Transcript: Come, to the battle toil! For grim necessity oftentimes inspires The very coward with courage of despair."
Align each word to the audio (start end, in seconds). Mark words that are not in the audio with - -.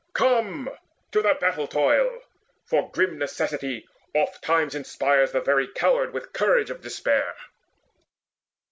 Come, 0.13 0.67
to 1.11 1.21
the 1.21 1.35
battle 1.39 1.67
toil! 1.67 2.23
For 2.65 2.89
grim 2.89 3.19
necessity 3.19 3.87
oftentimes 4.15 4.73
inspires 4.73 5.31
The 5.31 5.41
very 5.41 5.67
coward 5.67 6.11
with 6.11 6.33
courage 6.33 6.71
of 6.71 6.81
despair." 6.81 7.35